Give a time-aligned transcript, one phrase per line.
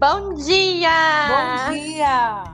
[0.00, 0.88] Bom dia!
[1.26, 2.44] Bom dia!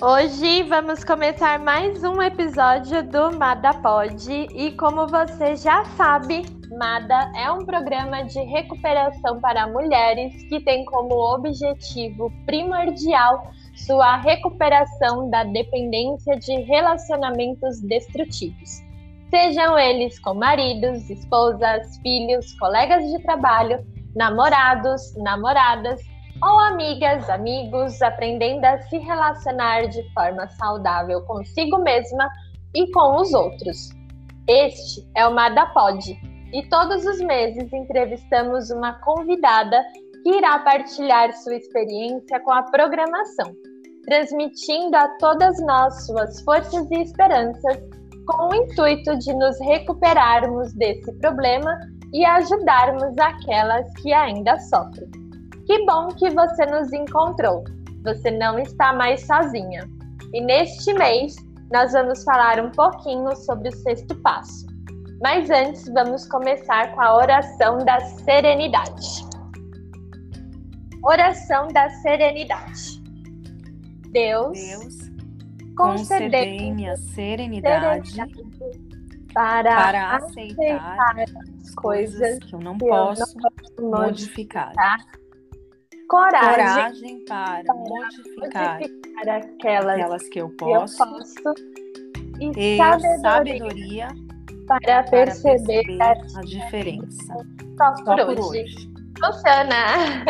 [0.00, 6.46] Hoje vamos começar mais um episódio do Mada Pod e como você já sabe,
[6.78, 15.28] Mada é um programa de recuperação para mulheres que tem como objetivo primordial sua recuperação
[15.28, 18.80] da dependência de relacionamentos destrutivos.
[19.28, 23.84] Sejam eles com maridos, esposas, filhos, colegas de trabalho,
[24.14, 26.00] namorados, namoradas
[26.42, 32.28] ou amigas, amigos, aprendendo a se relacionar de forma saudável consigo mesma
[32.74, 33.90] e com os outros.
[34.48, 35.98] Este é o Madapod
[36.52, 39.82] e todos os meses entrevistamos uma convidada
[40.22, 43.52] que irá partilhar sua experiência com a programação,
[44.04, 47.78] transmitindo a todas nós suas forças e esperanças
[48.26, 51.76] com o intuito de nos recuperarmos desse problema
[52.12, 55.25] e ajudarmos aquelas que ainda sofrem.
[55.66, 57.64] Que bom que você nos encontrou.
[58.04, 59.88] Você não está mais sozinha.
[60.32, 61.34] E neste mês,
[61.72, 64.64] nós vamos falar um pouquinho sobre o sexto passo.
[65.20, 69.26] Mas antes, vamos começar com a oração da serenidade.
[71.02, 73.02] Oração da serenidade.
[74.12, 75.10] Deus, Deus
[75.76, 78.86] concedei-me a serenidade, serenidade
[79.34, 81.20] para, para aceitar, aceitar
[81.60, 84.68] as coisas que eu não posso, eu não posso modificar.
[84.68, 85.25] modificar
[86.08, 91.54] coragem, coragem para, para modificar, modificar aquelas, aquelas que eu posso, eu posso
[92.40, 94.08] e, e sabedoria, sabedoria
[94.66, 97.34] para, perceber, para perceber a, diferença.
[97.76, 98.62] Só por, Só por hoje.
[98.62, 98.92] hoje.
[99.18, 100.24] Funciona.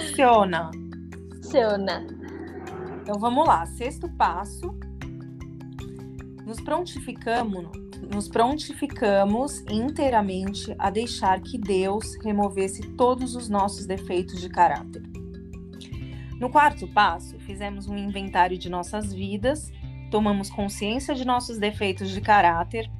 [0.00, 0.70] Funciona.
[1.34, 2.06] Funciona.
[3.02, 3.66] Então vamos lá.
[3.66, 4.74] Sexto passo.
[6.46, 7.68] Nos prontificamos
[8.08, 15.02] nos prontificamos inteiramente a deixar que Deus removesse todos os nossos defeitos de caráter.
[16.38, 19.70] No quarto passo, fizemos um inventário de nossas vidas,
[20.10, 22.90] tomamos consciência de nossos defeitos de caráter,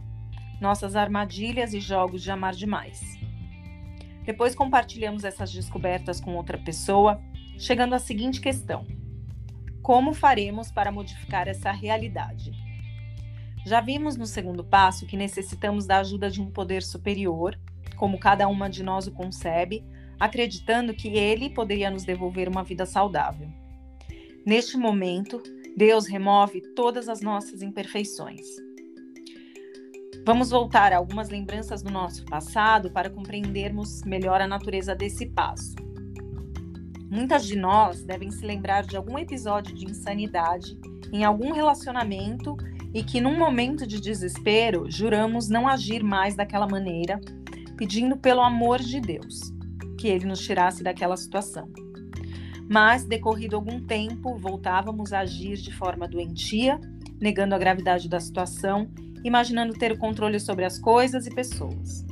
[0.61, 3.19] nossas armadilhas e jogos de amar demais.
[4.25, 7.21] Depois compartilhamos essas descobertas com outra pessoa,
[7.59, 8.87] chegando à seguinte questão:
[9.83, 12.53] Como faremos para modificar essa realidade?
[13.65, 17.59] Já vimos no segundo passo que necessitamos da ajuda de um poder superior,
[17.97, 19.85] como cada uma de nós o concebe,
[20.19, 23.49] acreditando que ele poderia nos devolver uma vida saudável.
[24.47, 25.43] Neste momento,
[25.77, 28.47] Deus remove todas as nossas imperfeições.
[30.27, 35.75] Vamos voltar a algumas lembranças do nosso passado para compreendermos melhor a natureza desse passo.
[37.11, 40.79] Muitas de nós devem se lembrar de algum episódio de insanidade
[41.13, 42.57] em algum relacionamento
[42.93, 47.21] e que, num momento de desespero, juramos não agir mais daquela maneira,
[47.77, 49.53] pedindo pelo amor de Deus
[49.97, 51.69] que ele nos tirasse daquela situação.
[52.69, 56.81] Mas, decorrido algum tempo, voltávamos a agir de forma doentia,
[57.21, 58.91] negando a gravidade da situação,
[59.23, 62.07] imaginando ter o controle sobre as coisas e pessoas.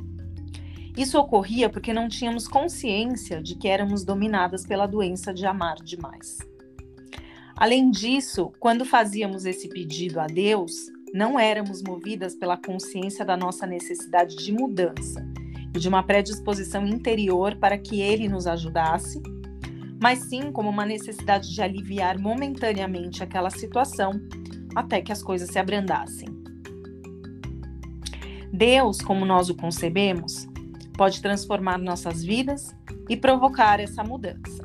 [0.95, 6.37] Isso ocorria porque não tínhamos consciência de que éramos dominadas pela doença de amar demais.
[7.59, 10.71] Além disso, quando fazíamos esse pedido a Deus,
[11.13, 15.21] não éramos movidas pela consciência da nossa necessidade de mudança
[15.75, 19.21] e de uma predisposição interior para que Ele nos ajudasse,
[20.01, 24.13] mas sim como uma necessidade de aliviar momentaneamente aquela situação
[24.73, 26.29] até que as coisas se abrandassem.
[28.53, 30.47] Deus, como nós o concebemos,
[30.93, 32.73] pode transformar nossas vidas
[33.09, 34.63] e provocar essa mudança.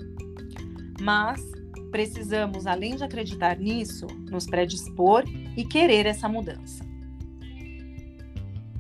[1.00, 1.54] Mas
[1.94, 5.22] precisamos, além de acreditar nisso, nos predispor
[5.56, 6.84] e querer essa mudança.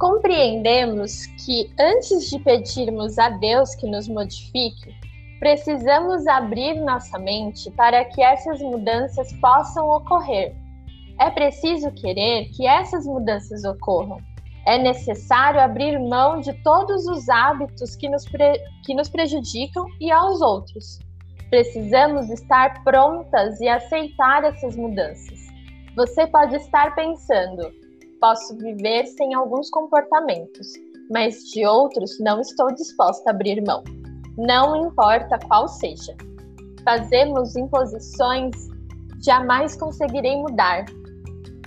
[0.00, 4.92] Compreendemos que antes de pedirmos a Deus que nos modifique,
[5.38, 10.52] precisamos abrir nossa mente para que essas mudanças possam ocorrer.
[11.20, 14.18] É preciso querer que essas mudanças ocorram.
[14.66, 18.24] É necessário abrir mão de todos os hábitos que nos,
[18.84, 20.98] que nos prejudicam e aos outros.
[21.54, 25.38] Precisamos estar prontas e aceitar essas mudanças.
[25.94, 27.70] Você pode estar pensando:
[28.20, 30.72] posso viver sem alguns comportamentos,
[31.12, 33.84] mas de outros não estou disposta a abrir mão.
[34.36, 36.16] Não importa qual seja.
[36.84, 38.56] Fazemos imposições,
[39.24, 40.86] jamais conseguirei mudar.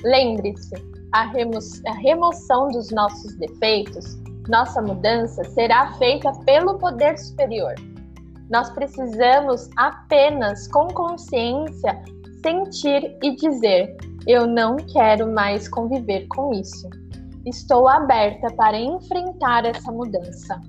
[0.03, 0.75] Lembre-se,
[1.13, 4.17] a, remo a remoção dos nossos defeitos,
[4.49, 7.73] nossa mudança será feita pelo poder superior
[8.49, 12.01] nós precisamos apenas, com consciência,
[12.41, 13.95] sentir e dizer:
[14.27, 16.89] eu não quero mais conviver com isso.
[17.45, 20.61] Estou aberta para enfrentar essa mudança.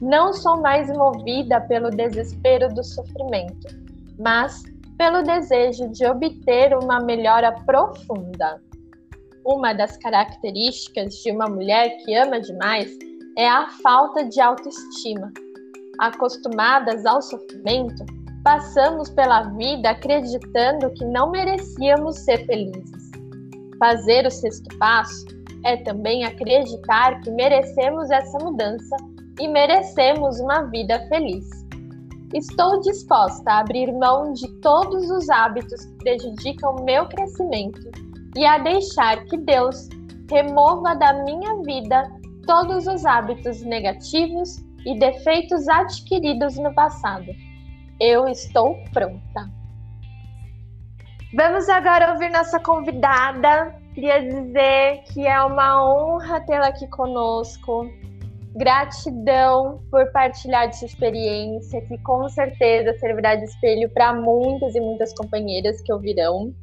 [0.00, 3.68] não sou mais movida pelo desespero do sofrimento,
[4.18, 4.62] mas
[4.98, 8.60] pelo desejo de obter uma melhora profunda.
[9.44, 12.96] Uma das características de uma mulher que ama demais
[13.36, 15.32] é a falta de autoestima.
[15.98, 18.04] Acostumadas ao sofrimento,
[18.42, 23.10] passamos pela vida acreditando que não merecíamos ser felizes.
[23.78, 25.26] Fazer o sexto passo
[25.64, 28.96] é também acreditar que merecemos essa mudança
[29.40, 31.46] e merecemos uma vida feliz.
[32.34, 37.90] Estou disposta a abrir mão de todos os hábitos que prejudicam o meu crescimento
[38.36, 39.88] e a deixar que Deus
[40.30, 42.10] remova da minha vida
[42.46, 44.56] todos os hábitos negativos
[44.86, 47.26] e defeitos adquiridos no passado.
[48.00, 49.50] Eu estou pronta.
[51.34, 53.74] Vamos agora ouvir nossa convidada.
[53.94, 57.88] Queria dizer que é uma honra tê-la aqui conosco.
[58.54, 64.80] Gratidão por partilhar de sua experiência, que com certeza servirá de espelho para muitas e
[64.80, 66.54] muitas companheiras que ouvirão.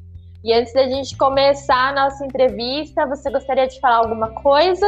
[0.44, 4.86] E antes da gente começar a nossa entrevista, você gostaria de falar alguma coisa?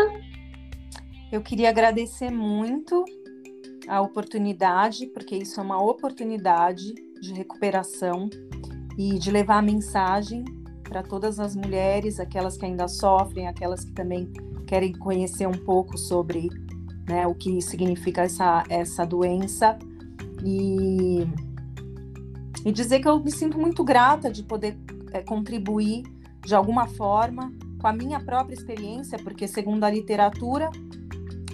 [1.31, 3.03] Eu queria agradecer muito
[3.91, 8.29] a oportunidade, porque isso é uma oportunidade de recuperação
[8.97, 10.45] e de levar a mensagem
[10.81, 14.31] para todas as mulheres, aquelas que ainda sofrem, aquelas que também
[14.65, 16.47] querem conhecer um pouco sobre
[17.05, 19.77] né, o que significa essa, essa doença.
[20.41, 21.27] E,
[22.65, 24.77] e dizer que eu me sinto muito grata de poder
[25.11, 26.03] é, contribuir
[26.45, 30.69] de alguma forma com a minha própria experiência, porque segundo a literatura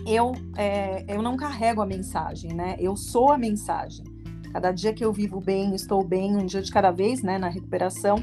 [0.08, 2.76] eu, é, eu não carrego a mensagem, né?
[2.80, 4.06] Eu sou a mensagem.
[4.52, 7.38] Cada dia que eu vivo bem, estou bem, um dia de cada vez, né?
[7.38, 8.18] Na recuperação,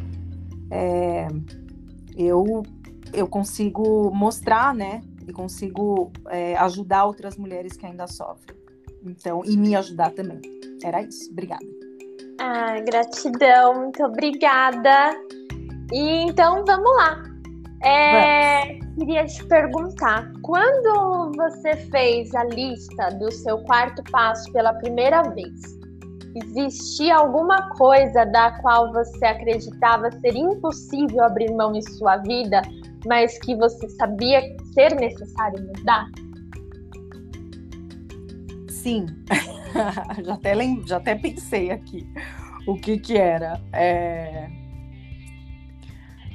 [0.70, 1.28] é,
[2.16, 2.62] eu,
[3.12, 5.02] eu consigo mostrar, né?
[5.28, 8.56] E consigo é, ajudar outras mulheres que ainda sofrem.
[9.04, 10.40] Então, e me ajudar também.
[10.82, 11.30] Era isso.
[11.30, 11.66] Obrigada.
[12.40, 15.14] Ah, gratidão, muito obrigada.
[15.92, 17.33] E então vamos lá.
[17.84, 25.22] É, queria te perguntar, quando você fez a lista do seu quarto passo pela primeira
[25.22, 25.60] vez,
[26.34, 32.62] existia alguma coisa da qual você acreditava ser impossível abrir mão em sua vida,
[33.06, 34.40] mas que você sabia
[34.72, 36.06] ser necessário mudar?
[38.70, 39.04] Sim,
[40.24, 40.82] já, até lem...
[40.86, 42.08] já até pensei aqui
[42.66, 43.60] o que que era.
[43.74, 44.43] É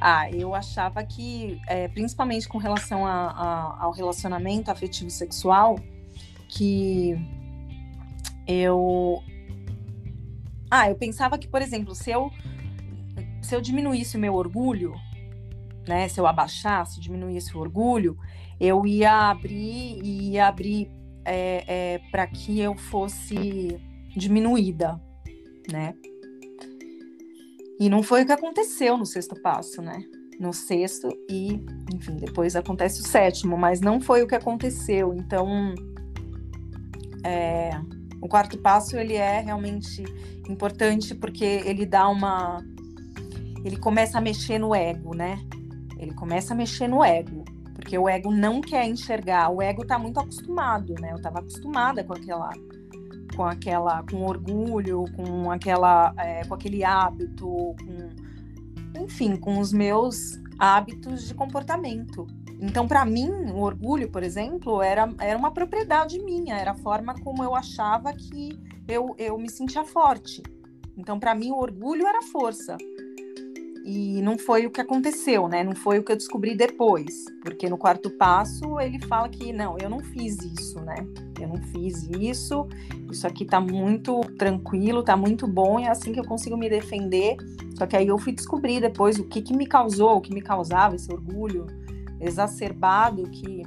[0.01, 5.79] ah, eu achava que, é, principalmente com relação a, a, ao relacionamento afetivo sexual,
[6.47, 7.15] que
[8.47, 9.21] eu.
[10.71, 12.31] Ah, eu pensava que, por exemplo, se eu,
[13.41, 14.93] se eu diminuísse o meu orgulho,
[15.87, 18.17] né, se eu abaixasse, diminuísse o orgulho,
[18.59, 20.91] eu ia abrir e ia abrir
[21.25, 23.79] é, é, para que eu fosse
[24.15, 25.01] diminuída,
[25.71, 25.93] né?
[27.79, 30.03] E não foi o que aconteceu no sexto passo, né?
[30.37, 35.13] No sexto e, enfim, depois acontece o sétimo, mas não foi o que aconteceu.
[35.13, 35.73] Então,
[37.23, 37.71] é,
[38.21, 40.03] o quarto passo ele é realmente
[40.49, 42.61] importante porque ele dá uma,
[43.63, 45.39] ele começa a mexer no ego, né?
[45.97, 47.45] Ele começa a mexer no ego,
[47.75, 49.49] porque o ego não quer enxergar.
[49.49, 51.11] O ego tá muito acostumado, né?
[51.13, 52.51] Eu tava acostumada com aquela
[53.39, 60.37] com aquela, com orgulho, com aquela, é, com aquele hábito, com, enfim, com os meus
[60.59, 62.27] hábitos de comportamento.
[62.59, 67.15] Então, para mim, o orgulho, por exemplo, era, era uma propriedade minha, era a forma
[67.21, 70.43] como eu achava que eu, eu me sentia forte.
[70.97, 72.75] Então, para mim, o orgulho era força.
[73.91, 75.63] E não foi o que aconteceu, né?
[75.63, 79.79] Não foi o que eu descobri depois, porque no quarto passo ele fala que não,
[79.79, 80.93] eu não fiz isso, né?
[81.41, 82.67] Eu não fiz isso.
[83.11, 86.69] Isso aqui tá muito tranquilo, tá muito bom, e é assim que eu consigo me
[86.69, 87.35] defender.
[87.79, 90.41] Só que aí eu fui descobrir depois o que que me causou, o que me
[90.43, 91.65] causava esse orgulho
[92.21, 93.63] exacerbado que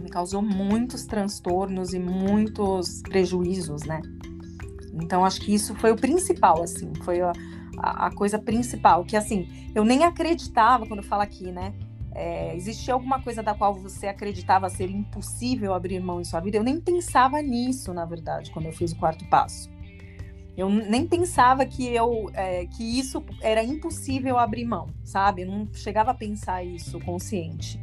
[0.00, 4.02] me causou muitos transtornos e muitos prejuízos, né?
[4.94, 7.32] Então acho que isso foi o principal, assim, foi a
[7.82, 11.74] a, coisa principal, que assim, eu nem acreditava quando falo aqui, né?
[12.14, 16.58] É, existia alguma coisa da qual você acreditava ser impossível abrir mão em sua vida?
[16.58, 19.70] Eu nem pensava nisso, na verdade, quando eu fiz o quarto passo.
[20.54, 25.42] Eu nem pensava que eu é, que isso era impossível abrir mão, sabe?
[25.42, 27.80] Eu não chegava a pensar isso consciente.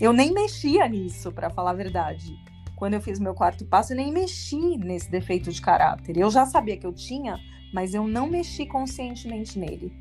[0.00, 2.34] Eu nem mexia nisso, para falar a verdade.
[2.76, 6.16] Quando eu fiz meu quarto passo, eu nem mexi nesse defeito de caráter.
[6.16, 7.38] Eu já sabia que eu tinha,
[7.72, 9.92] mas eu não mexi conscientemente nele.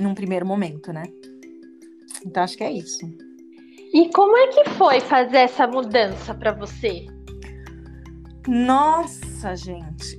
[0.00, 1.04] Num primeiro momento, né?
[2.24, 3.06] Então acho que é isso.
[3.92, 7.06] E como é que foi fazer essa mudança para você?
[8.48, 10.18] Nossa, gente.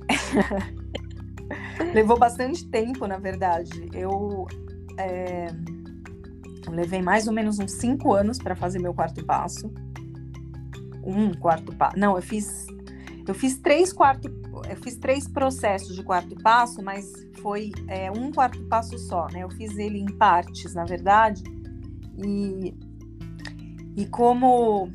[1.92, 3.88] Levou bastante tempo, na verdade.
[3.92, 4.46] Eu,
[4.96, 5.46] é,
[6.66, 9.72] eu levei mais ou menos uns cinco anos para fazer meu quarto passo.
[11.04, 11.98] Um quarto passo.
[11.98, 12.66] Não, eu fiz.
[13.26, 14.30] Eu fiz três quarto,
[14.68, 19.42] eu fiz três processos de quarto passo, mas foi é, um quarto passo só, né?
[19.42, 21.42] Eu fiz ele em partes, na verdade.
[22.16, 22.74] E,
[23.96, 24.90] e como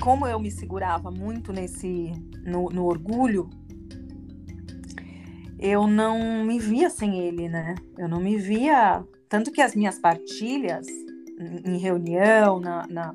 [0.00, 2.12] como eu me segurava muito nesse
[2.44, 3.48] no, no orgulho,
[5.58, 7.76] eu não me via sem ele, né?
[7.96, 9.04] Eu não me via.
[9.28, 10.86] Tanto que as minhas partilhas
[11.64, 13.14] em reunião, na, na,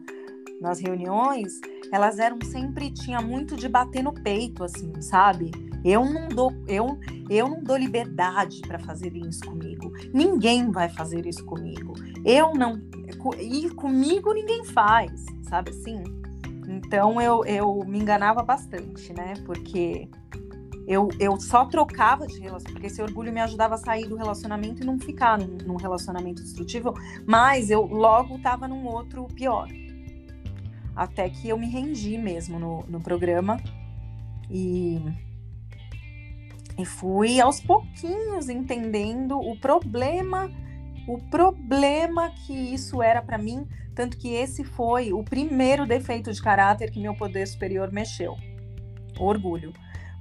[0.62, 1.60] nas reuniões,
[1.92, 2.92] elas eram sempre.
[2.92, 5.52] Tinha muito de bater no peito, assim, sabe?
[5.84, 9.92] Eu não dou, eu, eu não dou liberdade para fazer isso comigo.
[10.14, 11.94] Ninguém vai fazer isso comigo.
[12.26, 12.82] Eu não.
[13.40, 16.04] E comigo ninguém faz, sabe assim?
[16.68, 19.36] Então eu, eu me enganava bastante, né?
[19.46, 20.10] Porque
[20.88, 24.82] eu, eu só trocava de relacionamento, porque esse orgulho me ajudava a sair do relacionamento
[24.82, 26.94] e não ficar num, num relacionamento destrutivo,
[27.26, 29.68] mas eu logo estava num outro pior.
[30.98, 33.62] Até que eu me rendi mesmo no, no programa
[34.50, 35.00] e,
[36.78, 40.52] e fui aos pouquinhos entendendo o problema,
[41.08, 46.42] o problema que isso era para mim, tanto que esse foi o primeiro defeito de
[46.42, 48.36] caráter que meu poder superior mexeu.
[49.20, 49.72] O orgulho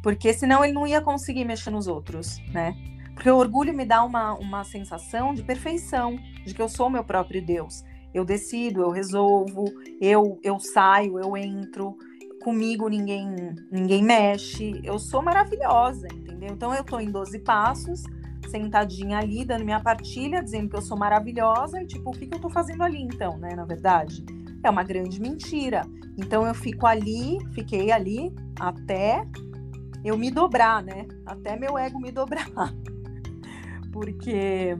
[0.06, 2.76] porque senão ele não ia conseguir mexer nos outros, né?
[3.12, 7.02] Porque o orgulho me dá uma, uma sensação de perfeição, de que eu sou meu
[7.02, 7.83] próprio Deus.
[8.16, 9.66] Eu decido, eu resolvo,
[10.00, 11.99] eu, eu saio, eu entro,
[12.42, 16.49] comigo ninguém ninguém mexe, eu sou maravilhosa, entendeu?
[16.50, 18.04] Então eu tô em 12 passos,
[18.49, 22.35] sentadinha ali, dando minha partilha, dizendo que eu sou maravilhosa, e tipo, o que, que
[22.35, 23.54] eu tô fazendo ali então, né?
[23.54, 24.25] Na verdade,
[24.62, 25.82] é uma grande mentira.
[26.16, 29.26] Então eu fico ali, fiquei ali até
[30.02, 31.06] eu me dobrar, né?
[31.26, 32.49] Até meu ego me dobrar.
[33.92, 34.75] Porque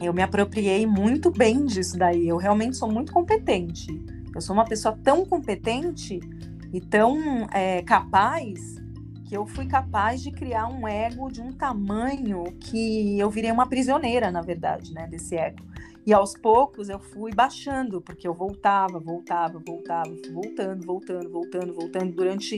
[0.00, 2.28] eu me apropriei muito bem disso daí.
[2.28, 4.00] Eu realmente sou muito competente.
[4.34, 6.20] Eu sou uma pessoa tão competente
[6.72, 8.76] e tão é, capaz
[9.24, 13.66] que eu fui capaz de criar um ego de um tamanho que eu virei uma
[13.66, 15.68] prisioneira, na verdade, né, desse ego.
[16.06, 22.12] E aos poucos eu fui baixando, porque eu voltava, voltava, voltava, voltando, voltando, voltando, voltando
[22.14, 22.56] durante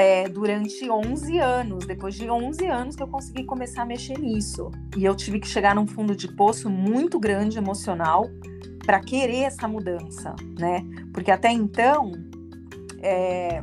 [0.00, 1.86] é, durante 11 anos.
[1.86, 4.70] Depois de 11 anos que eu consegui começar a mexer nisso.
[4.96, 8.24] E eu tive que chegar num fundo de poço muito grande emocional
[8.84, 10.82] para querer essa mudança, né?
[11.12, 12.12] Porque até então
[13.02, 13.62] é,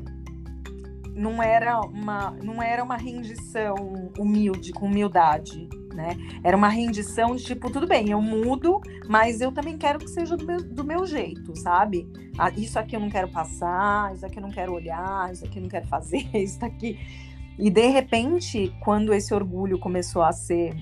[1.15, 5.67] não era uma não era uma rendição humilde com humildade
[5.97, 6.15] né?
[6.43, 10.37] Era uma rendição de tipo, tudo bem, eu mudo, mas eu também quero que seja
[10.37, 12.07] do meu, do meu jeito, sabe?
[12.37, 15.57] Ah, isso aqui eu não quero passar, isso aqui eu não quero olhar, isso aqui
[15.57, 16.99] eu não quero fazer, isso aqui.
[17.57, 20.75] E de repente, quando esse orgulho começou a ser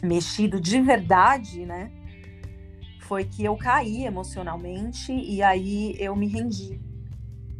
[0.00, 1.90] mexido de verdade, né?
[3.00, 6.80] Foi que eu caí emocionalmente e aí eu me rendi.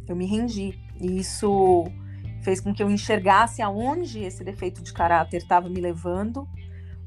[0.07, 0.79] Eu me rendi.
[1.01, 1.83] E isso
[2.41, 6.47] fez com que eu enxergasse aonde esse defeito de caráter estava me levando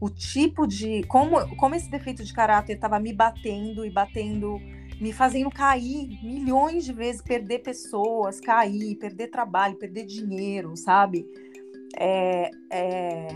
[0.02, 1.04] o tipo de.
[1.04, 4.60] Como, como esse defeito de caráter estava me batendo e batendo,
[5.00, 11.24] me fazendo cair milhões de vezes, perder pessoas, cair, perder trabalho, perder dinheiro, sabe?
[11.96, 13.28] É, é...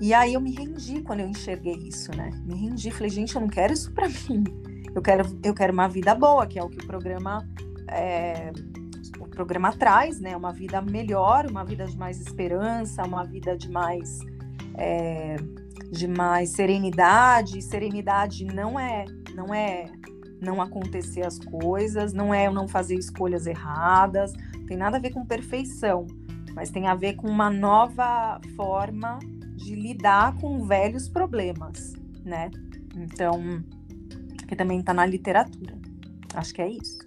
[0.00, 2.30] E aí eu me rendi quando eu enxerguei isso, né?
[2.44, 4.42] Me rendi, falei, gente, eu não quero isso para mim.
[4.92, 7.48] Eu quero, eu quero uma vida boa, que é o que o programa.
[7.88, 8.50] É...
[9.20, 10.36] O programa traz, né?
[10.36, 14.18] Uma vida melhor, uma vida de mais esperança, uma vida de mais
[14.76, 15.36] é,
[15.90, 17.62] de mais serenidade.
[17.62, 19.04] Serenidade não é,
[19.34, 19.86] não é
[20.40, 24.32] não acontecer as coisas, não é eu não fazer escolhas erradas,
[24.66, 26.06] tem nada a ver com perfeição,
[26.54, 29.18] mas tem a ver com uma nova forma
[29.56, 32.50] de lidar com velhos problemas, né?
[32.94, 33.62] Então,
[34.46, 35.74] que também está na literatura.
[36.34, 36.98] Acho que é isso.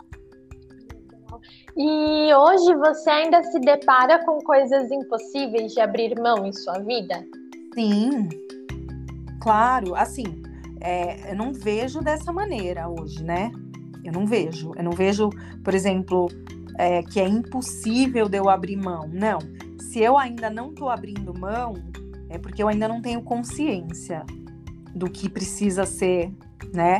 [1.77, 7.23] E hoje você ainda se depara com coisas impossíveis de abrir mão em sua vida?
[7.77, 8.27] Sim,
[9.39, 9.93] claro.
[9.93, 10.23] Assim,
[10.81, 13.51] é, eu não vejo dessa maneira hoje, né?
[14.03, 14.71] Eu não vejo.
[14.75, 15.29] Eu não vejo,
[15.63, 16.27] por exemplo,
[16.75, 19.07] é, que é impossível de eu abrir mão.
[19.13, 19.37] Não.
[19.79, 21.75] Se eu ainda não estou abrindo mão,
[22.29, 24.25] é porque eu ainda não tenho consciência
[24.95, 26.33] do que precisa ser,
[26.73, 26.99] né,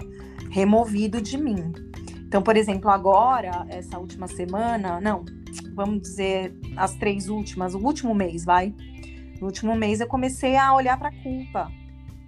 [0.52, 1.74] removido de mim.
[2.20, 5.26] Então, por exemplo, agora, essa última semana, não,
[5.74, 8.76] vamos dizer as três últimas, o último mês, vai.
[9.40, 11.72] No último mês eu comecei a olhar para a culpa.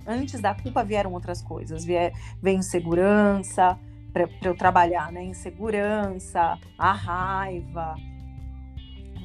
[0.05, 1.85] Antes da culpa vieram outras coisas.
[1.85, 3.77] Veio segurança,
[4.11, 5.23] para eu trabalhar, né?
[5.23, 7.95] Insegurança, a raiva,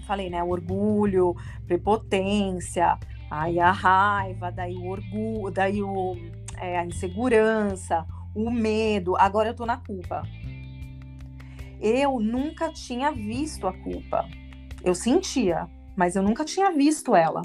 [0.05, 0.43] falei, né?
[0.43, 1.35] O orgulho,
[1.67, 2.99] prepotência,
[3.31, 6.17] aí a raiva, daí o orgulho, daí o,
[6.59, 9.17] é, a insegurança, o medo.
[9.17, 10.23] Agora eu tô na culpa.
[11.81, 14.27] Eu nunca tinha visto a culpa.
[14.83, 17.43] Eu sentia, mas eu nunca tinha visto ela.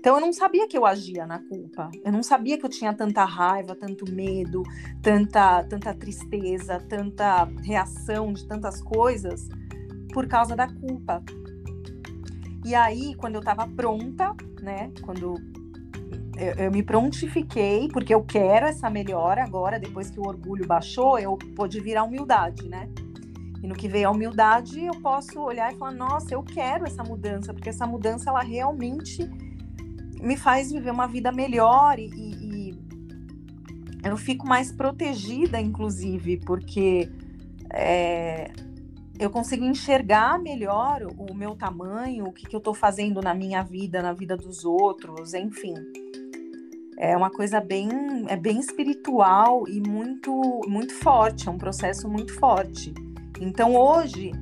[0.00, 1.90] Então eu não sabia que eu agia na culpa.
[2.02, 4.62] Eu não sabia que eu tinha tanta raiva, tanto medo,
[5.02, 9.46] tanta tanta tristeza, tanta reação de tantas coisas
[10.10, 11.22] por causa da culpa.
[12.64, 15.34] E aí, quando eu estava pronta, né, quando
[16.38, 21.18] eu, eu, me prontifiquei, porque eu quero essa melhora agora, depois que o orgulho baixou,
[21.18, 22.88] eu pude vir a humildade, né?
[23.62, 27.04] E no que veio a humildade, eu posso olhar e falar: nossa, eu quero essa
[27.04, 29.28] mudança, porque essa mudança ela realmente
[30.22, 32.78] me faz viver uma vida melhor e, e
[34.02, 37.10] eu fico mais protegida, inclusive, porque
[37.72, 38.50] é,
[39.18, 43.62] eu consigo enxergar melhor o meu tamanho, o que, que eu estou fazendo na minha
[43.62, 45.74] vida, na vida dos outros, enfim.
[46.96, 47.88] É uma coisa bem,
[48.28, 52.94] é bem espiritual e muito, muito forte, é um processo muito forte.
[53.40, 54.32] Então hoje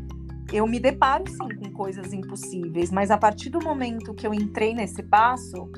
[0.52, 4.74] eu me deparo sim com coisas impossíveis, mas a partir do momento que eu entrei
[4.74, 5.70] nesse passo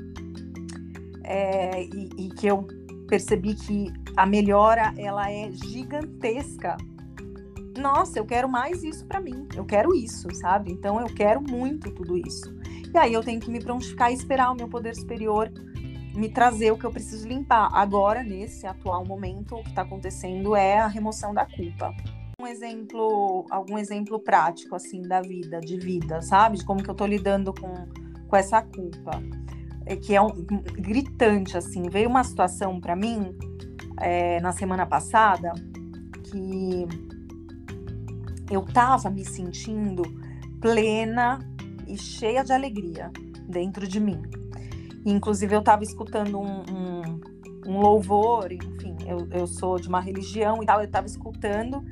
[1.25, 2.67] é, e, e que eu
[3.09, 6.77] percebi que a melhora ela é gigantesca,
[7.77, 10.73] nossa, eu quero mais isso para mim, eu quero isso, sabe?
[10.73, 12.55] Então eu quero muito tudo isso.
[12.93, 15.51] E aí eu tenho que me prontificar e esperar o meu poder superior
[16.15, 17.71] me trazer o que eu preciso limpar.
[17.73, 21.95] Agora, nesse atual momento, o que está acontecendo é a remoção da culpa
[22.41, 26.57] um exemplo, algum exemplo prático assim da vida, de vida, sabe?
[26.57, 27.73] De como que eu tô lidando com,
[28.27, 29.23] com essa culpa.
[29.85, 31.89] É que é um, gritante assim.
[31.91, 33.37] Veio uma situação para mim
[34.01, 35.53] é, na semana passada
[36.25, 36.87] que
[38.51, 40.03] eu tava me sentindo
[40.61, 41.39] plena
[41.87, 43.11] e cheia de alegria
[43.47, 44.23] dentro de mim.
[45.05, 47.21] Inclusive eu tava escutando um, um,
[47.67, 51.83] um louvor, enfim, eu, eu sou de uma religião e tal, eu tava escutando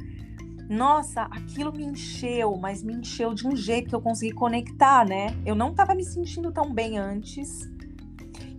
[0.68, 5.28] nossa, aquilo me encheu, mas me encheu de um jeito que eu consegui conectar, né?
[5.46, 7.66] Eu não estava me sentindo tão bem antes.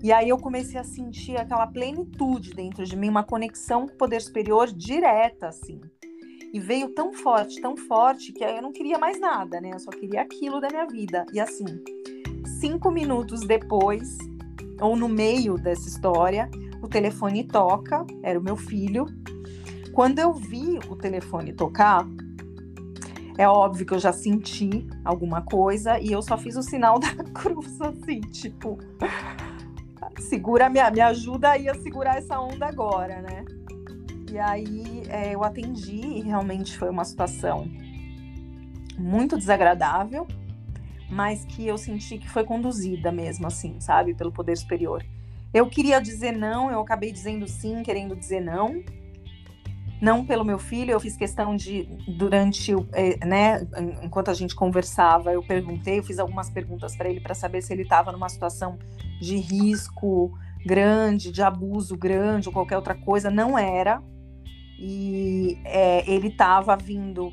[0.01, 3.97] E aí eu comecei a sentir aquela plenitude dentro de mim, uma conexão com o
[3.97, 5.79] poder superior direta, assim.
[6.51, 9.71] E veio tão forte, tão forte, que eu não queria mais nada, né?
[9.71, 11.25] Eu só queria aquilo da minha vida.
[11.31, 11.65] E assim,
[12.59, 14.17] cinco minutos depois,
[14.81, 16.49] ou no meio dessa história,
[16.81, 19.05] o telefone toca, era o meu filho,
[19.93, 22.05] quando eu vi o telefone tocar,
[23.37, 27.13] é óbvio que eu já senti alguma coisa e eu só fiz o sinal da
[27.33, 28.77] cruz, assim, tipo,
[30.19, 33.45] segura, me, me ajuda aí a segurar essa onda agora, né?
[34.31, 37.67] E aí é, eu atendi e realmente foi uma situação
[38.97, 40.27] muito desagradável,
[41.09, 45.03] mas que eu senti que foi conduzida mesmo, assim, sabe, pelo poder superior.
[45.53, 48.83] Eu queria dizer não, eu acabei dizendo sim, querendo dizer não,
[50.01, 53.67] não pelo meu filho, eu fiz questão de, durante, é, né,
[54.01, 57.73] enquanto a gente conversava, eu perguntei, eu fiz algumas perguntas para ele para saber se
[57.73, 58.79] ele estava numa situação
[59.19, 60.31] de risco
[60.65, 63.29] grande, de abuso grande ou qualquer outra coisa.
[63.29, 64.01] Não era.
[64.79, 67.31] E é, ele estava vindo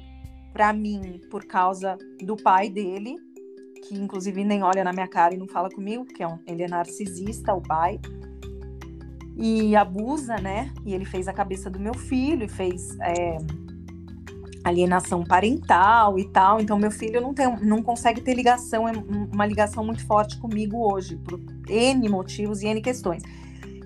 [0.53, 3.15] para mim por causa do pai dele,
[3.87, 6.65] que inclusive nem olha na minha cara e não fala comigo, porque é um, ele
[6.65, 8.01] é narcisista, o pai
[9.37, 10.72] e abusa, né?
[10.85, 13.37] E ele fez a cabeça do meu filho e fez é,
[14.64, 16.61] alienação parental e tal.
[16.61, 18.92] Então, meu filho não, tem, não consegue ter ligação, é
[19.33, 23.22] uma ligação muito forte comigo hoje, por N motivos e N questões.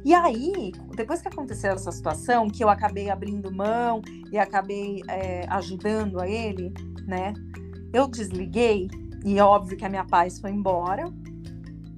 [0.04, 4.00] E aí, depois que aconteceu essa situação, que eu acabei abrindo mão
[4.32, 6.72] e acabei é, ajudando a ele,
[7.06, 7.34] né?
[7.92, 8.88] Eu desliguei
[9.24, 11.04] e é óbvio que a minha paz foi embora.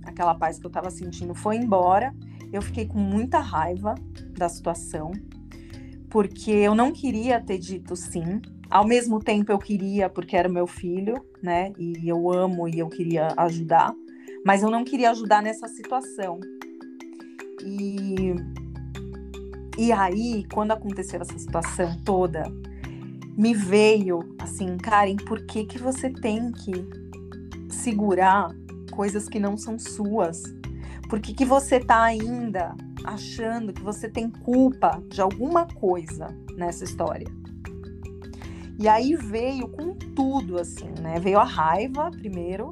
[0.04, 2.12] Aquela paz que eu tava sentindo foi embora.
[2.52, 3.94] Eu fiquei com muita raiva
[4.36, 5.12] da situação,
[6.10, 8.40] porque eu não queria ter dito sim.
[8.70, 11.72] Ao mesmo tempo eu queria, porque era meu filho, né?
[11.78, 13.92] E eu amo e eu queria ajudar,
[14.44, 16.38] mas eu não queria ajudar nessa situação.
[17.64, 18.34] E
[19.78, 22.44] e aí, quando aconteceu essa situação toda,
[23.36, 26.72] me veio assim, Karen, por que que você tem que
[27.70, 28.54] segurar
[28.90, 30.42] coisas que não são suas?
[31.12, 36.84] Por que, que você está ainda achando que você tem culpa de alguma coisa nessa
[36.84, 37.26] história?
[38.78, 41.20] E aí veio com tudo, assim, né?
[41.20, 42.70] Veio a raiva primeiro.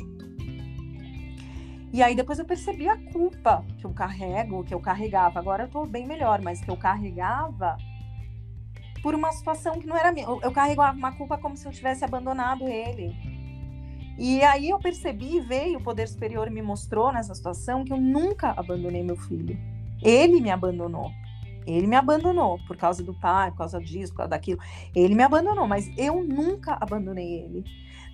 [1.93, 5.39] E aí depois eu percebi a culpa que eu carrego, que eu carregava.
[5.39, 7.77] Agora eu tô bem melhor, mas que eu carregava
[9.03, 10.25] por uma situação que não era minha.
[10.25, 13.15] Eu, eu carregava uma culpa como se eu tivesse abandonado ele.
[14.19, 18.01] E aí eu percebi, veio o poder superior e me mostrou nessa situação que eu
[18.01, 19.59] nunca abandonei meu filho.
[20.03, 21.11] Ele me abandonou.
[21.67, 24.61] Ele me abandonou por causa do pai, por causa disso, por causa daquilo.
[24.95, 27.65] Ele me abandonou, mas eu nunca abandonei ele.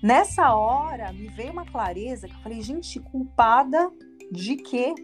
[0.03, 3.91] Nessa hora me veio uma clareza que eu falei, gente, culpada
[4.31, 4.95] de quê?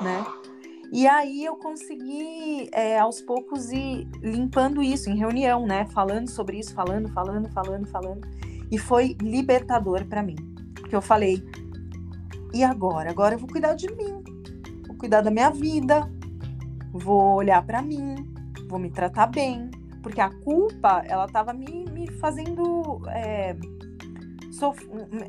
[0.00, 0.24] Né?
[0.92, 5.86] E aí eu consegui, é, aos poucos, ir limpando isso em reunião, né?
[5.86, 8.28] Falando sobre isso, falando, falando, falando, falando.
[8.70, 10.36] E foi libertador para mim.
[10.74, 11.42] Porque eu falei,
[12.52, 13.10] e agora?
[13.10, 14.22] Agora eu vou cuidar de mim.
[14.86, 16.10] Vou cuidar da minha vida.
[16.92, 18.16] Vou olhar para mim.
[18.68, 19.70] Vou me tratar bem.
[20.02, 23.02] Porque a culpa, ela tava me, me fazendo...
[23.08, 23.56] É,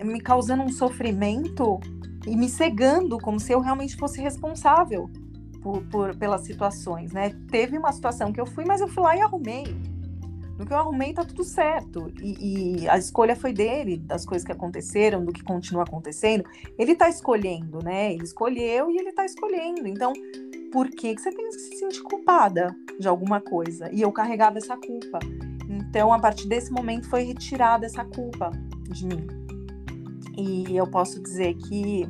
[0.06, 1.80] me causando um sofrimento
[2.26, 5.10] e me cegando como se eu realmente fosse responsável
[5.62, 7.32] por, por, pelas situações, né?
[7.50, 9.66] Teve uma situação que eu fui, mas eu fui lá e arrumei.
[10.58, 12.12] No que eu arrumei, tá tudo certo.
[12.22, 16.44] E, e, a escolha foi dele, das coisas que aconteceram, do que continua acontecendo.
[16.78, 18.14] Ele tá escolhendo, né?
[18.14, 19.88] Ele escolheu e ele tá escolhendo.
[19.88, 20.14] Então,
[20.72, 23.90] por que, que você tem que se sentir culpada de alguma coisa?
[23.94, 25.20] E eu carregava essa culpa.
[25.70, 28.52] Então, a partir desse momento, foi retirada essa culpa
[28.90, 29.28] de mim.
[30.38, 32.08] E eu posso dizer que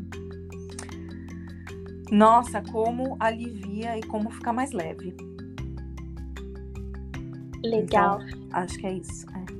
[2.11, 5.15] nossa, como alivia e como fica mais leve.
[7.63, 8.19] Legal.
[8.21, 9.25] Então, acho que é isso.
[9.31, 9.57] É.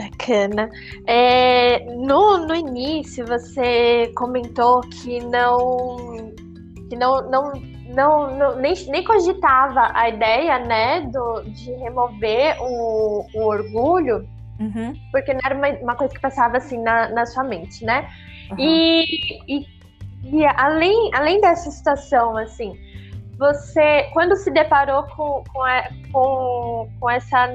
[0.00, 0.70] Bacana.
[1.06, 6.34] É, no, no início você comentou que não
[6.88, 7.52] que não, não,
[7.94, 14.28] não, não nem, nem cogitava a ideia né, do, de remover o, o orgulho,
[14.60, 14.94] uhum.
[15.10, 18.08] porque não era uma, uma, coisa que passava assim na, na sua mente, né?
[18.52, 18.56] Uhum.
[18.60, 19.76] E, e
[20.32, 22.76] e além, além dessa situação, assim,
[23.38, 27.48] você, quando se deparou com, com, com, com essa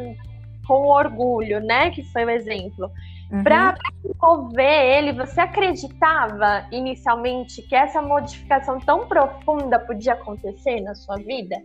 [0.67, 2.89] com o orgulho, né, que foi o exemplo,
[3.31, 3.43] uhum.
[3.43, 11.17] para envolver ele, você acreditava inicialmente que essa modificação tão profunda podia acontecer na sua
[11.17, 11.57] vida?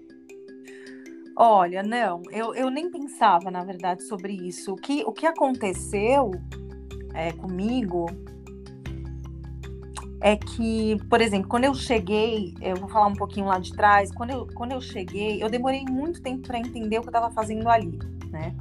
[1.38, 4.72] Olha, não, eu, eu nem pensava, na verdade, sobre isso.
[4.72, 6.30] O que, o que aconteceu
[7.14, 8.06] é, comigo
[10.20, 14.10] é que, por exemplo, quando eu cheguei, eu vou falar um pouquinho lá de trás,
[14.12, 17.30] quando eu, quando eu cheguei, eu demorei muito tempo para entender o que eu estava
[17.30, 17.98] fazendo ali,
[18.30, 18.54] né?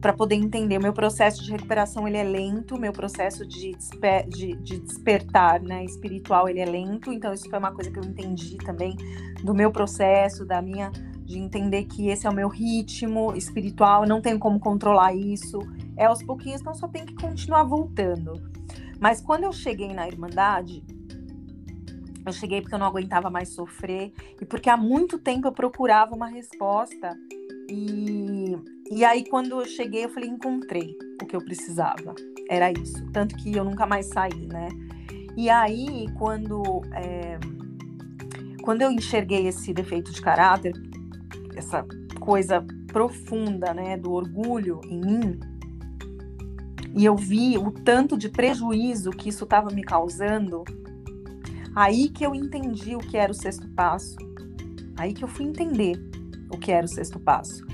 [0.00, 4.28] Para poder entender, o meu processo de recuperação ele é lento, meu processo de, desper,
[4.28, 8.04] de, de, despertar né, espiritual ele é lento, então isso foi uma coisa que eu
[8.04, 8.96] entendi também
[9.42, 10.92] do meu processo, da minha
[11.24, 15.58] de entender que esse é o meu ritmo espiritual, não tenho como controlar isso,
[15.96, 18.40] é aos pouquinhos, então só tem que continuar voltando.
[19.02, 20.80] Mas quando eu cheguei na Irmandade,
[22.24, 26.14] eu cheguei porque eu não aguentava mais sofrer e porque há muito tempo eu procurava
[26.14, 27.18] uma resposta.
[27.68, 28.56] E,
[28.88, 32.14] e aí, quando eu cheguei, eu falei: encontrei o que eu precisava.
[32.48, 33.04] Era isso.
[33.10, 34.68] Tanto que eu nunca mais saí, né?
[35.36, 36.62] E aí, quando,
[36.94, 37.40] é,
[38.62, 40.74] quando eu enxerguei esse defeito de caráter,
[41.56, 41.84] essa
[42.20, 45.40] coisa profunda, né, do orgulho em mim,
[46.94, 50.64] e eu vi o tanto de prejuízo que isso estava me causando,
[51.74, 54.16] aí que eu entendi o que era o sexto passo.
[54.96, 55.98] Aí que eu fui entender
[56.50, 57.66] o que era o sexto passo.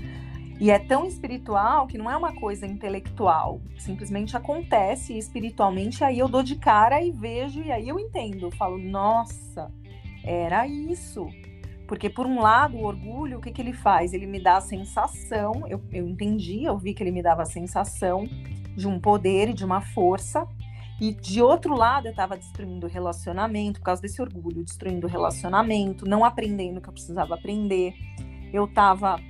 [0.60, 6.28] E é tão espiritual que não é uma coisa intelectual, simplesmente acontece espiritualmente, aí eu
[6.28, 9.72] dou de cara e vejo, e aí eu entendo, eu falo, nossa,
[10.24, 11.28] era isso.
[11.86, 14.12] Porque, por um lado, o orgulho, o que, que ele faz?
[14.12, 17.46] Ele me dá a sensação, eu, eu entendi, eu vi que ele me dava a
[17.46, 18.28] sensação
[18.78, 20.46] de um poder e de uma força.
[21.00, 25.10] E de outro lado, eu estava destruindo o relacionamento, por causa desse orgulho, destruindo o
[25.10, 27.94] relacionamento, não aprendendo o que eu precisava aprender.
[28.52, 29.20] Eu estava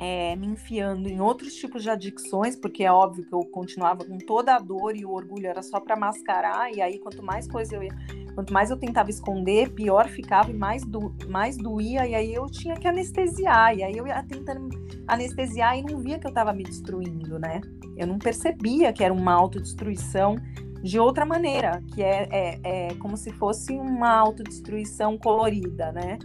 [0.00, 4.18] é, me enfiando em outros tipos de adicções, porque é óbvio que eu continuava com
[4.18, 7.76] toda a dor e o orgulho era só para mascarar, e aí quanto mais coisa
[7.76, 7.94] eu ia,
[8.34, 12.46] quanto mais eu tentava esconder, pior ficava e mais, do, mais doía, e aí eu
[12.46, 16.52] tinha que anestesiar, e aí eu ia tentando anestesiar e não via que eu estava
[16.52, 17.60] me destruindo, né?
[17.96, 20.36] Eu não percebia que era uma autodestruição
[20.82, 26.18] de outra maneira, que é, é, é como se fosse uma autodestruição colorida, né?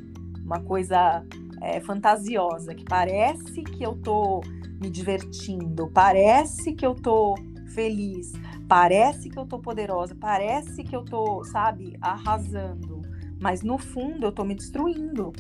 [0.44, 1.24] Uma coisa
[1.62, 4.42] é, fantasiosa, que parece que eu tô
[4.82, 7.36] me divertindo, parece que eu tô
[7.74, 8.34] feliz,
[8.68, 13.02] parece que eu tô poderosa, parece que eu tô, sabe, arrasando,
[13.40, 15.32] mas no fundo eu tô me destruindo.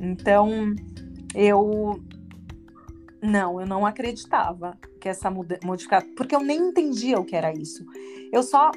[0.00, 0.74] Então,
[1.34, 2.00] eu
[3.22, 7.86] não, eu não acreditava que essa modificação, porque eu nem entendia o que era isso.
[8.32, 8.72] Eu só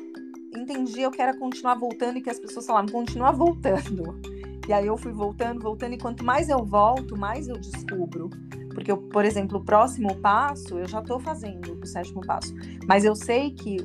[0.55, 4.19] entendia que era continuar voltando e que as pessoas falavam, continua voltando.
[4.67, 8.29] E aí eu fui voltando, voltando, e quanto mais eu volto, mais eu descubro.
[8.73, 12.53] porque, eu, por exemplo, o próximo passo, eu já estou fazendo o sétimo passo,
[12.87, 13.77] mas eu sei que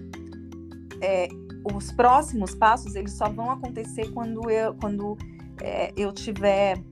[1.01, 1.29] é,
[1.73, 5.16] os próximos passos, eles só vão acontecer quando eu, quando,
[5.62, 6.83] é, eu tiver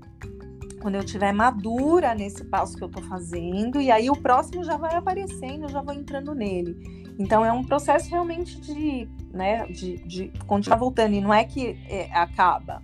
[0.79, 4.77] quando eu tiver madura nesse passo que eu estou fazendo, e aí o próximo já
[4.77, 6.77] vai aparecendo, eu já vou entrando nele.
[7.19, 11.79] Então é um processo realmente de, né, de, de continuar voltando, e não é que
[11.89, 12.83] é, acaba.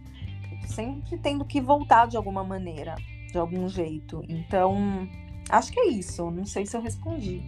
[0.67, 2.95] sempre tendo que voltar de alguma maneira
[3.35, 4.23] de algum jeito.
[4.29, 5.09] Então,
[5.51, 6.31] acho que é isso.
[6.31, 7.43] Não sei se eu respondi.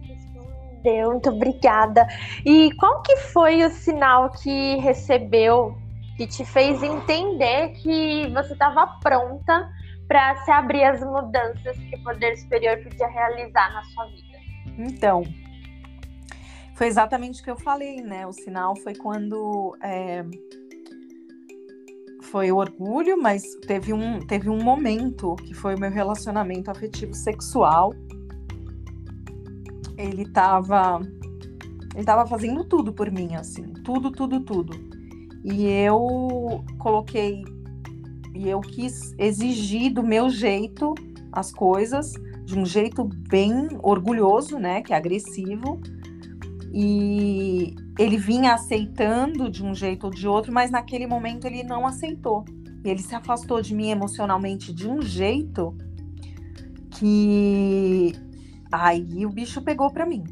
[0.00, 2.06] Respondeu, muito obrigada.
[2.44, 5.76] E qual que foi o sinal que recebeu
[6.16, 9.70] que te fez entender que você estava pronta
[10.08, 14.38] para se abrir as mudanças que o poder superior podia realizar na sua vida?
[14.78, 15.22] Então,
[16.74, 18.26] foi exatamente o que eu falei, né?
[18.26, 20.24] O sinal foi quando é,
[22.26, 27.14] foi o orgulho, mas teve um, teve um momento que foi o meu relacionamento afetivo
[27.14, 27.94] sexual.
[29.96, 31.00] Ele tava.
[31.94, 33.72] Ele tava fazendo tudo por mim, assim.
[33.84, 34.76] Tudo, tudo, tudo.
[35.44, 37.42] E eu coloquei.
[38.36, 40.94] E eu quis exigir do meu jeito
[41.32, 42.12] as coisas,
[42.44, 44.82] de um jeito bem orgulhoso, né?
[44.82, 45.80] Que é agressivo.
[46.72, 51.86] E ele vinha aceitando de um jeito ou de outro, mas naquele momento ele não
[51.86, 52.44] aceitou.
[52.84, 55.74] Ele se afastou de mim emocionalmente de um jeito
[56.90, 58.12] que
[58.70, 60.24] aí o bicho pegou para mim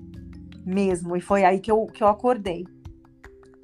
[0.64, 2.66] mesmo e foi aí que eu, que eu acordei.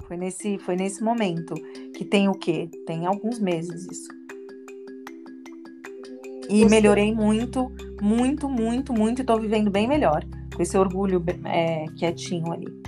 [0.07, 1.53] Foi nesse foi nesse momento
[1.95, 2.69] que tem o quê?
[2.85, 4.20] Tem alguns meses isso.
[6.51, 6.69] E Você...
[6.69, 12.51] melhorei muito, muito, muito, muito e tô vivendo bem melhor com esse orgulho é, quietinho
[12.51, 12.81] ali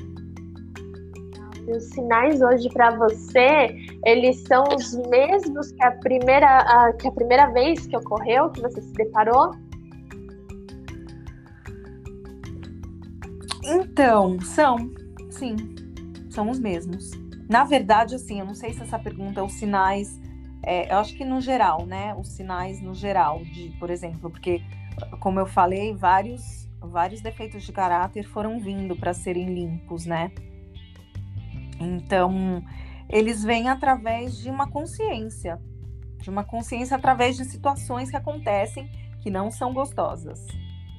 [1.67, 7.11] os sinais hoje para você, eles são os mesmos que a primeira, a, que a
[7.11, 9.51] primeira vez que ocorreu, que você se deparou?
[13.63, 14.91] Então, são,
[15.29, 15.55] sim,
[16.29, 17.11] são os mesmos.
[17.49, 20.19] Na verdade, assim, eu não sei se essa pergunta, os sinais,
[20.63, 22.15] é, eu acho que no geral, né?
[22.15, 24.63] Os sinais no geral, de, por exemplo, porque,
[25.19, 30.31] como eu falei, vários, vários defeitos de caráter foram vindo para serem limpos, né?
[31.79, 32.63] Então,
[33.09, 35.61] eles vêm através de uma consciência,
[36.19, 38.89] de uma consciência através de situações que acontecem
[39.21, 40.45] que não são gostosas,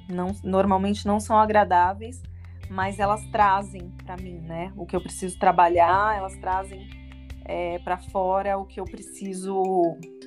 [0.08, 2.22] não, normalmente não são agradáveis,
[2.68, 7.03] mas elas trazem para mim, né, o que eu preciso trabalhar, elas trazem
[7.44, 9.62] é, para fora o que eu preciso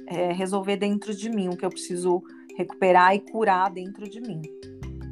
[0.08, 2.24] é, resolver dentro de mim, o que eu preciso
[2.58, 4.42] recuperar e curar dentro de mim.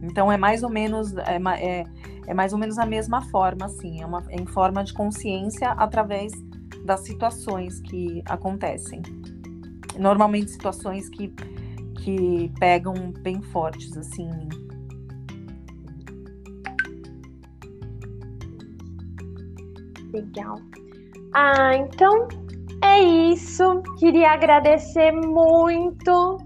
[0.01, 1.83] Então é mais ou menos é, é
[2.27, 5.71] é mais ou menos a mesma forma, assim, é, uma, é em forma de consciência
[5.71, 6.31] através
[6.83, 9.01] das situações que acontecem.
[9.97, 11.33] Normalmente situações que,
[12.03, 14.29] que pegam bem fortes, assim.
[20.11, 20.59] Legal.
[21.37, 22.29] Ah, então
[22.81, 23.83] é isso.
[23.99, 26.37] Queria agradecer muito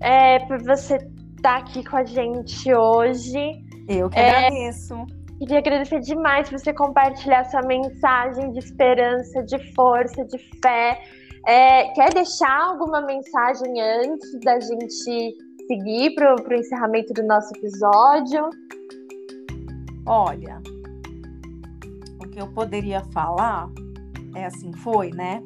[0.00, 1.08] é, por você estar
[1.42, 3.50] tá aqui com a gente hoje.
[3.88, 4.94] Eu que é, agradeço.
[5.40, 11.02] Queria agradecer demais por você compartilhar sua mensagem de esperança, de força, de fé.
[11.44, 15.34] É, quer deixar alguma mensagem antes da gente
[15.66, 18.50] seguir para o encerramento do nosso episódio?
[20.06, 20.62] Olha,
[22.22, 23.68] o que eu poderia falar
[24.38, 25.42] é assim, foi, né?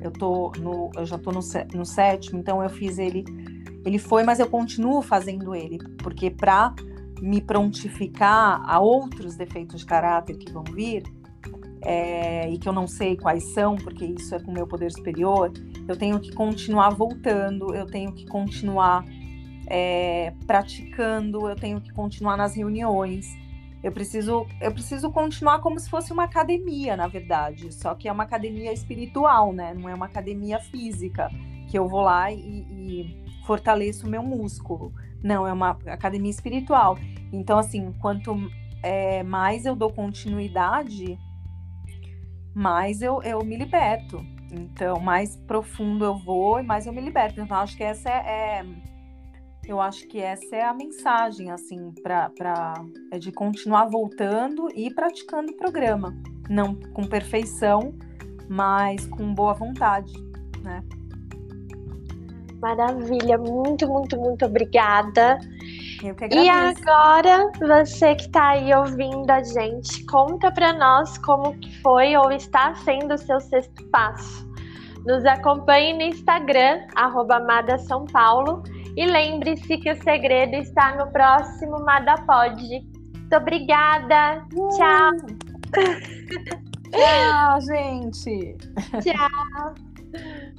[0.00, 1.40] Eu tô no, eu já tô no,
[1.74, 3.24] no sétimo, então eu fiz ele,
[3.84, 6.74] ele foi, mas eu continuo fazendo ele, porque para
[7.20, 11.04] me prontificar a outros defeitos de caráter que vão vir,
[11.84, 14.90] é, e que eu não sei quais são, porque isso é com o meu poder
[14.92, 15.52] superior,
[15.88, 19.04] eu tenho que continuar voltando, eu tenho que continuar
[19.66, 23.26] é, praticando, eu tenho que continuar nas reuniões.
[23.82, 27.72] Eu preciso, eu preciso continuar como se fosse uma academia, na verdade.
[27.74, 29.74] Só que é uma academia espiritual, né?
[29.74, 31.28] Não é uma academia física
[31.68, 34.92] que eu vou lá e, e fortaleço o meu músculo.
[35.22, 36.96] Não, é uma academia espiritual.
[37.32, 38.36] Então, assim, quanto
[38.82, 41.18] é, mais eu dou continuidade,
[42.54, 44.24] mais eu, eu me liberto.
[44.52, 47.40] Então, mais profundo eu vou e mais eu me liberto.
[47.40, 48.64] Então, acho que essa é, é
[49.66, 52.74] eu acho que essa é a mensagem, assim, para
[53.10, 56.14] é de continuar voltando e praticando o programa.
[56.48, 57.94] Não com perfeição,
[58.48, 60.12] mas com boa vontade,
[60.62, 60.82] né?
[62.60, 65.38] Maravilha, muito, muito, muito obrigada.
[66.02, 66.44] Eu que agradeço.
[66.44, 72.30] E agora, você que está aí ouvindo a gente, conta para nós como foi ou
[72.30, 74.48] está sendo o seu sexto passo.
[75.04, 77.40] Nos acompanhe no Instagram, arroba
[77.78, 78.62] São Paulo,
[78.96, 82.60] E lembre-se que o segredo está no próximo Madapod.
[82.60, 84.44] Muito obrigada.
[84.54, 84.68] Uh!
[84.76, 85.10] Tchau.
[86.92, 88.56] Tchau, gente.
[89.02, 89.74] Tchau.